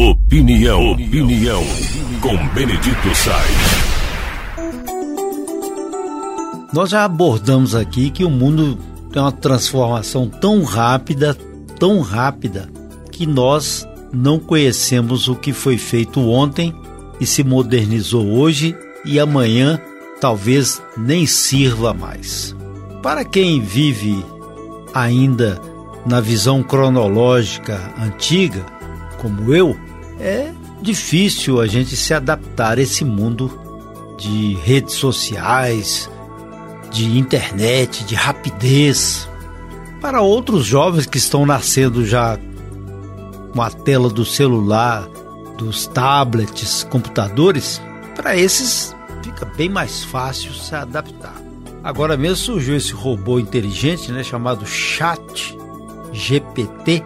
Opinião, 0.00 0.92
opinião, 0.92 1.62
com 2.22 2.34
Benedito 2.54 3.14
Sainz. 3.14 3.90
Nós 6.72 6.88
já 6.88 7.04
abordamos 7.04 7.74
aqui 7.74 8.08
que 8.08 8.24
o 8.24 8.30
mundo 8.30 8.78
tem 9.12 9.20
uma 9.20 9.30
transformação 9.30 10.26
tão 10.26 10.62
rápida, 10.62 11.36
tão 11.78 12.00
rápida, 12.00 12.70
que 13.12 13.26
nós 13.26 13.86
não 14.10 14.38
conhecemos 14.38 15.28
o 15.28 15.34
que 15.34 15.52
foi 15.52 15.76
feito 15.76 16.18
ontem 16.30 16.74
e 17.20 17.26
se 17.26 17.44
modernizou 17.44 18.26
hoje 18.26 18.74
e 19.04 19.20
amanhã 19.20 19.78
talvez 20.18 20.82
nem 20.96 21.26
sirva 21.26 21.92
mais. 21.92 22.56
Para 23.02 23.22
quem 23.22 23.60
vive 23.60 24.24
ainda 24.94 25.60
na 26.06 26.22
visão 26.22 26.62
cronológica 26.62 27.92
antiga, 27.98 28.64
como 29.18 29.54
eu, 29.54 29.76
é 30.20 30.52
difícil 30.82 31.60
a 31.60 31.66
gente 31.66 31.96
se 31.96 32.14
adaptar 32.14 32.78
a 32.78 32.82
esse 32.82 33.04
mundo 33.04 33.58
de 34.18 34.54
redes 34.62 34.94
sociais, 34.94 36.10
de 36.90 37.18
internet, 37.18 38.04
de 38.04 38.14
rapidez. 38.14 39.28
Para 40.00 40.20
outros 40.20 40.64
jovens 40.64 41.06
que 41.06 41.18
estão 41.18 41.44
nascendo 41.44 42.04
já 42.04 42.38
com 43.52 43.62
a 43.62 43.70
tela 43.70 44.08
do 44.08 44.24
celular, 44.24 45.08
dos 45.58 45.86
tablets, 45.86 46.84
computadores, 46.84 47.80
para 48.14 48.36
esses 48.36 48.94
fica 49.22 49.44
bem 49.44 49.68
mais 49.68 50.04
fácil 50.04 50.52
se 50.52 50.74
adaptar. 50.74 51.34
Agora 51.82 52.16
mesmo 52.16 52.36
surgiu 52.36 52.76
esse 52.76 52.92
robô 52.92 53.38
inteligente, 53.38 54.12
né, 54.12 54.22
chamado 54.22 54.66
Chat 54.66 55.56
GPT, 56.12 57.02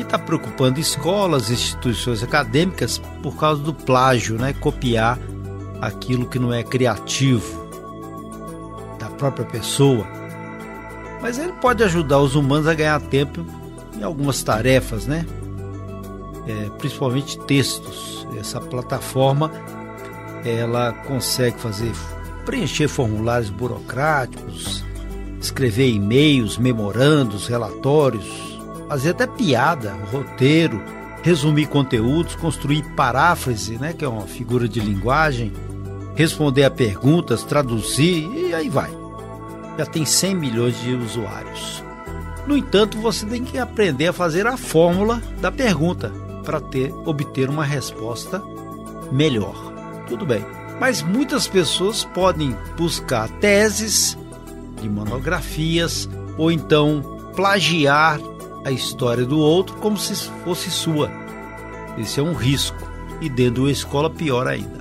que 0.00 0.06
está 0.06 0.18
preocupando 0.18 0.80
escolas, 0.80 1.50
instituições 1.50 2.22
acadêmicas 2.22 2.98
por 3.22 3.36
causa 3.36 3.62
do 3.62 3.74
plágio, 3.74 4.38
né, 4.38 4.54
copiar 4.54 5.18
aquilo 5.80 6.26
que 6.26 6.38
não 6.38 6.52
é 6.52 6.62
criativo 6.62 7.68
da 8.98 9.10
própria 9.10 9.44
pessoa. 9.44 10.06
Mas 11.20 11.38
ele 11.38 11.52
pode 11.52 11.84
ajudar 11.84 12.18
os 12.18 12.34
humanos 12.34 12.66
a 12.66 12.72
ganhar 12.72 12.98
tempo 13.00 13.44
em 13.98 14.02
algumas 14.02 14.42
tarefas, 14.42 15.06
né? 15.06 15.26
É, 16.46 16.70
principalmente 16.78 17.38
textos. 17.40 18.26
Essa 18.38 18.58
plataforma 18.58 19.50
ela 20.44 20.92
consegue 20.92 21.58
fazer 21.60 21.92
preencher 22.46 22.88
formulários 22.88 23.50
burocráticos, 23.50 24.82
escrever 25.38 25.90
e-mails, 25.90 26.56
memorandos, 26.56 27.48
relatórios, 27.48 28.49
fazer 28.90 29.10
até 29.10 29.26
piada, 29.26 29.92
roteiro, 30.10 30.82
resumir 31.22 31.66
conteúdos, 31.66 32.34
construir 32.34 32.82
paráfrase, 32.96 33.78
né, 33.78 33.92
que 33.92 34.04
é 34.04 34.08
uma 34.08 34.26
figura 34.26 34.68
de 34.68 34.80
linguagem, 34.80 35.52
responder 36.14 36.64
a 36.64 36.70
perguntas, 36.70 37.44
traduzir 37.44 38.28
e 38.34 38.52
aí 38.52 38.68
vai. 38.68 38.90
Já 39.78 39.86
tem 39.86 40.04
100 40.04 40.34
milhões 40.34 40.80
de 40.82 40.92
usuários. 40.92 41.82
No 42.46 42.56
entanto, 42.56 42.98
você 42.98 43.24
tem 43.24 43.44
que 43.44 43.58
aprender 43.58 44.08
a 44.08 44.12
fazer 44.12 44.46
a 44.46 44.56
fórmula 44.56 45.22
da 45.40 45.52
pergunta 45.52 46.12
para 46.44 46.60
ter 46.60 46.92
obter 47.06 47.48
uma 47.48 47.64
resposta 47.64 48.42
melhor 49.12 49.70
tudo 50.10 50.26
bem. 50.26 50.44
Mas 50.80 51.02
muitas 51.02 51.46
pessoas 51.46 52.04
podem 52.04 52.56
buscar 52.76 53.28
teses 53.38 54.18
de 54.82 54.88
monografias 54.88 56.08
ou 56.36 56.50
então 56.50 57.02
plagiar 57.36 58.18
a 58.64 58.70
história 58.70 59.24
do 59.24 59.38
outro 59.38 59.76
como 59.76 59.96
se 59.96 60.14
fosse 60.44 60.70
sua. 60.70 61.10
Esse 61.98 62.20
é 62.20 62.22
um 62.22 62.34
risco 62.34 62.78
e 63.20 63.28
dentro 63.28 63.64
da 63.64 63.70
escola 63.70 64.10
pior 64.10 64.46
ainda. 64.46 64.80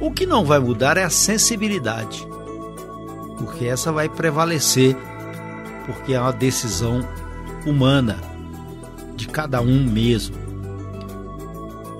O 0.00 0.10
que 0.10 0.26
não 0.26 0.44
vai 0.44 0.58
mudar 0.58 0.96
é 0.96 1.04
a 1.04 1.10
sensibilidade, 1.10 2.26
porque 3.38 3.64
essa 3.64 3.92
vai 3.92 4.08
prevalecer, 4.08 4.96
porque 5.86 6.14
é 6.14 6.20
uma 6.20 6.32
decisão 6.32 7.06
humana 7.66 8.18
de 9.16 9.28
cada 9.28 9.60
um 9.60 9.84
mesmo. 9.84 10.36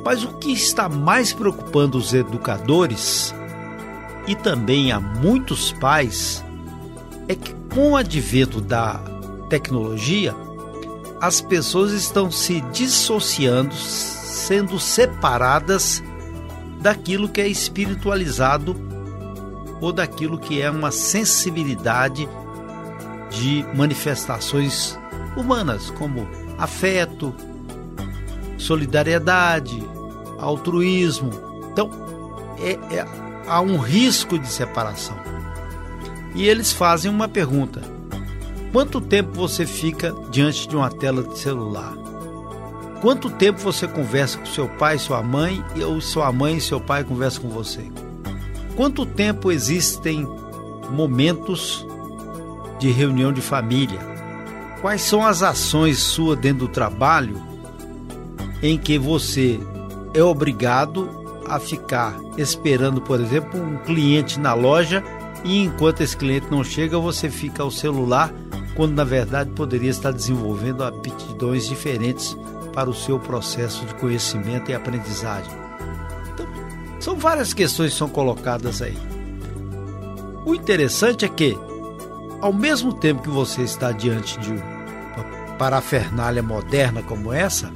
Mas 0.05 0.22
o 0.22 0.34
que 0.34 0.53
está 0.53 0.89
mais 0.89 1.33
preocupando 1.33 1.97
os 1.97 2.12
educadores 2.12 3.34
e 4.27 4.34
também 4.34 4.93
a 4.93 5.01
muitos 5.01 5.72
pais 5.72 6.45
é 7.27 7.34
que, 7.34 7.55
com 7.72 7.93
o 7.93 7.97
advento 7.97 8.61
da 8.61 9.01
tecnologia, 9.49 10.34
as 11.21 11.41
pessoas 11.41 11.93
estão 11.93 12.31
se 12.31 12.61
dissociando, 12.73 13.75
sendo 13.75 14.79
separadas 14.79 16.03
daquilo 16.81 17.29
que 17.29 17.41
é 17.41 17.49
espiritualizado 17.49 18.77
ou 19.81 19.93
daquilo 19.93 20.39
que 20.39 20.61
é 20.61 20.71
uma 20.71 20.91
sensibilidade 20.91 22.29
de 23.31 23.65
manifestações 23.75 24.99
humanas, 25.37 25.91
como 25.91 26.29
afeto, 26.59 27.35
solidariedade, 28.59 29.83
altruísmo. 30.39 31.31
Então, 31.73 31.91
é, 32.59 32.73
é, 32.95 33.07
há 33.47 33.61
um 33.61 33.79
risco 33.79 34.39
de 34.39 34.49
separação. 34.49 35.17
E 36.35 36.47
eles 36.49 36.73
fazem 36.73 37.11
uma 37.11 37.29
pergunta: 37.29 37.83
quanto 38.75 39.01
tempo 39.01 39.31
você 39.35 39.65
fica 39.65 40.12
diante 40.33 40.67
de 40.67 40.75
uma 40.75 40.91
tela 40.91 41.23
de 41.23 41.39
celular? 41.39 41.95
Quanto 43.01 43.31
tempo 43.31 43.61
você 43.61 43.87
conversa 43.87 44.37
com 44.37 44.47
seu 44.47 44.69
pai, 44.69 44.99
sua 44.99 45.23
mãe, 45.23 45.65
ou 45.87 46.01
sua 46.01 46.33
mãe 46.33 46.57
e 46.57 46.61
seu 46.61 46.81
pai 46.81 47.05
conversam 47.05 47.45
com 47.45 47.51
você? 47.51 47.89
Quanto 48.75 49.07
tempo 49.07 49.53
existem 49.53 50.27
momentos 50.91 51.87
de 52.81 52.91
reunião 52.91 53.33
de 53.33 53.41
família? 53.41 54.01
Quais 54.81 55.03
são 55.03 55.25
as 55.25 55.41
ações 55.41 56.01
suas 56.01 56.37
dentro 56.37 56.67
do 56.67 56.69
trabalho 56.69 57.41
em 58.61 58.77
que 58.77 58.99
você 58.99 59.61
é 60.13 60.23
obrigado 60.23 61.09
a 61.47 61.61
ficar 61.61 62.19
esperando, 62.37 63.01
por 63.01 63.21
exemplo, 63.21 63.63
um 63.63 63.77
cliente 63.77 64.41
na 64.41 64.53
loja 64.53 65.01
e 65.45 65.63
enquanto 65.63 66.01
esse 66.01 66.17
cliente 66.17 66.47
não 66.51 66.65
chega, 66.65 66.99
você 66.99 67.31
fica 67.31 67.63
ao 67.63 67.71
celular, 67.71 68.33
quando 68.75 68.95
na 68.95 69.05
verdade 69.05 69.51
poderia 69.51 69.91
estar 69.91 70.12
desenvolvendo 70.12 70.83
aptidões 70.83 71.67
diferentes 71.67 72.37
para 72.73 72.91
o 72.91 72.95
seu 72.95 73.19
processo 73.19 73.85
de 73.87 73.95
conhecimento 73.95 74.71
e 74.71 74.75
aprendizagem. 74.75 75.53
Então, 76.33 76.47
são 77.01 77.17
várias 77.17 77.53
questões 77.53 77.93
que 77.93 77.99
são 77.99 78.09
colocadas 78.09 78.83
aí. 78.83 78.99
O 80.45 80.55
interessante 80.55 81.25
é 81.25 81.29
que, 81.29 81.57
ao 82.41 82.53
mesmo 82.53 82.93
tempo 82.93 83.23
que 83.23 83.31
você 83.31 83.63
está 83.63 83.93
diante 83.93 84.39
de 84.41 84.51
uma 84.53 85.57
parafernália 85.57 86.43
moderna 86.43 87.03
como 87.03 87.33
essa, 87.33 87.71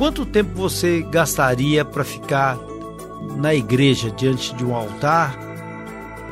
Quanto 0.00 0.24
tempo 0.24 0.52
você 0.54 1.02
gastaria 1.02 1.84
para 1.84 2.02
ficar 2.02 2.58
na 3.36 3.54
igreja 3.54 4.10
diante 4.10 4.54
de 4.54 4.64
um 4.64 4.74
altar, 4.74 5.38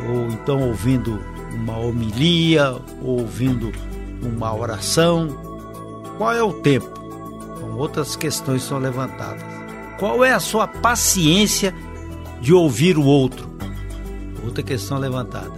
ou 0.09 0.29
então 0.29 0.63
ouvindo 0.63 1.23
uma 1.53 1.77
homilia, 1.77 2.73
ou 3.03 3.21
ouvindo 3.21 3.73
uma 4.23 4.55
oração? 4.55 5.29
Qual 6.17 6.33
é 6.33 6.43
o 6.43 6.53
tempo? 6.53 6.89
Então, 7.57 7.77
outras 7.77 8.17
questões 8.17 8.63
são 8.63 8.79
levantadas. 8.79 9.43
Qual 9.99 10.25
é 10.25 10.33
a 10.33 10.41
sua 10.41 10.67
paciência 10.67 11.75
de 12.41 12.53
ouvir 12.53 12.97
o 12.97 13.05
outro? 13.05 13.49
Outra 14.45 14.63
questão 14.63 14.99
levantada. 14.99 15.53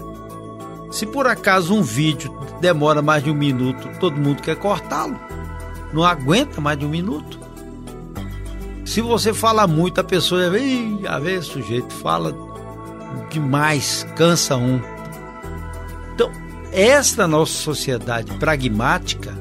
Se 0.91 1.07
por 1.07 1.27
acaso 1.27 1.75
um 1.75 1.83
vídeo 1.83 2.35
demora 2.61 3.01
mais 3.01 3.23
de 3.23 3.31
um 3.31 3.35
minuto, 3.35 3.89
todo 4.01 4.21
mundo 4.21 4.43
quer 4.43 4.57
cortá-lo. 4.57 5.19
Não 5.93 6.05
aguenta 6.05 6.61
mais 6.61 6.79
de 6.79 6.85
um 6.85 6.89
minuto. 6.89 7.39
Se 8.85 9.01
você 9.01 9.33
fala 9.33 9.67
muito, 9.67 10.01
a 10.01 10.05
pessoa 10.05 10.51
vem, 10.51 11.07
a 11.07 11.19
ver, 11.19 11.43
sujeito 11.43 11.93
fala 11.95 12.35
demais, 13.31 14.07
cansa 14.17 14.57
um. 14.57 14.81
Esta 16.73 17.27
nossa 17.27 17.53
sociedade 17.53 18.33
pragmática, 18.39 19.37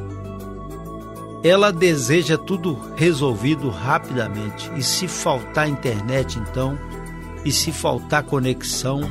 ela 1.44 1.72
deseja 1.72 2.38
tudo 2.38 2.78
resolvido 2.96 3.70
rapidamente. 3.70 4.72
E 4.76 4.82
se 4.82 5.08
faltar 5.08 5.70
internet, 5.70 6.40
então, 6.40 6.78
e 7.46 7.52
se 7.52 7.72
faltar 7.72 8.24
conexão, 8.24 9.02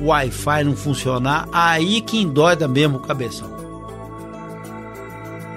o 0.00 0.06
Wi-Fi 0.06 0.64
não 0.64 0.74
funcionar, 0.74 1.48
aí 1.52 2.00
que 2.00 2.18
endóida 2.18 2.66
mesmo 2.66 2.96
o 2.96 3.00
cabeção. 3.00 3.54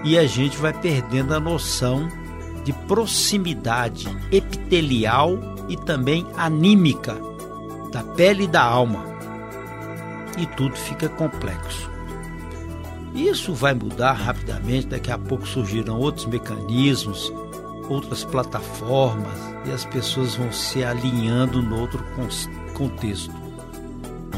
E 0.04 0.18
a 0.18 0.26
gente 0.26 0.58
vai 0.58 0.74
perdendo 0.74 1.34
a 1.34 1.40
noção 1.40 2.08
de 2.66 2.74
proximidade 2.74 4.08
epitelial 4.32 5.38
e 5.70 5.78
também 5.78 6.26
anímica 6.36 7.18
da 7.92 8.04
pele 8.04 8.44
e 8.44 8.48
da 8.48 8.64
alma. 8.64 9.06
E 10.38 10.46
tudo 10.46 10.76
fica 10.76 11.10
complexo. 11.10 11.90
Isso 13.14 13.54
vai 13.54 13.74
mudar 13.74 14.14
rapidamente, 14.14 14.88
daqui 14.88 15.12
a 15.12 15.18
pouco 15.18 15.48
surgirão 15.48 16.00
outros 16.00 16.26
mecanismos 16.26 17.32
outras 17.90 18.24
plataformas 18.24 19.38
e 19.66 19.72
as 19.72 19.84
pessoas 19.84 20.36
vão 20.36 20.52
se 20.52 20.84
alinhando 20.84 21.62
no 21.62 21.80
outro 21.80 22.04
contexto. 22.74 23.34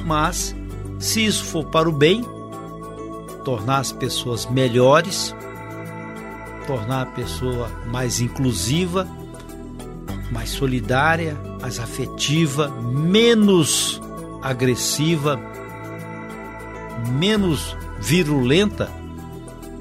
Mas, 0.06 0.56
se 0.97 1.25
isso 1.25 1.44
for 1.45 1.65
para 1.65 1.88
o 1.88 1.91
bem, 1.91 2.25
tornar 3.44 3.79
as 3.79 3.91
pessoas 3.91 4.45
melhores, 4.45 5.35
tornar 6.65 7.01
a 7.01 7.06
pessoa 7.07 7.69
mais 7.88 8.21
inclusiva, 8.21 9.07
mais 10.31 10.50
solidária, 10.50 11.38
mais 11.59 11.77
afetiva, 11.77 12.69
menos 12.69 14.01
agressiva, 14.41 15.39
menos 17.12 17.75
virulenta, 18.01 18.89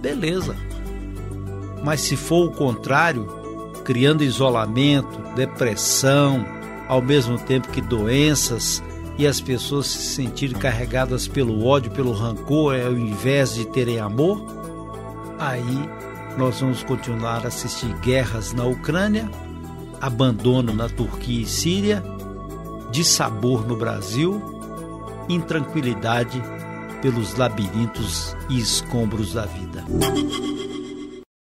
beleza. 0.00 0.54
Mas 1.82 2.02
se 2.02 2.16
for 2.16 2.46
o 2.46 2.52
contrário, 2.52 3.26
criando 3.84 4.22
isolamento, 4.22 5.18
depressão, 5.34 6.44
ao 6.86 7.00
mesmo 7.00 7.38
tempo 7.38 7.68
que 7.68 7.80
doenças 7.80 8.82
e 9.16 9.26
as 9.26 9.40
pessoas 9.40 9.86
se 9.86 10.14
sentirem 10.14 10.58
carregadas 10.58 11.26
pelo 11.26 11.64
ódio, 11.64 11.90
pelo 11.90 12.12
rancor, 12.12 12.74
ao 12.78 12.92
invés 12.92 13.54
de 13.54 13.64
terem 13.64 13.98
amor, 13.98 14.44
aí 15.38 15.88
nós 16.36 16.60
vamos 16.60 16.82
continuar 16.82 17.44
a 17.44 17.48
assistir 17.48 17.92
guerras 18.00 18.52
na 18.52 18.64
Ucrânia, 18.64 19.28
abandono 20.00 20.74
na 20.74 20.88
Turquia 20.88 21.42
e 21.42 21.46
Síria, 21.46 22.04
dissabor 22.90 23.66
no 23.66 23.76
Brasil, 23.76 24.42
intranquilidade 25.28 26.42
pelos 27.00 27.34
labirintos 27.36 28.36
e 28.48 28.58
escombros 28.58 29.34
da 29.34 29.46
vida. 29.46 29.84